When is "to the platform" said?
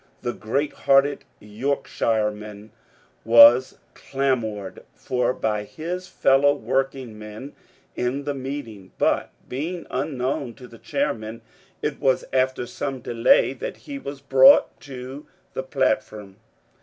14.81-16.37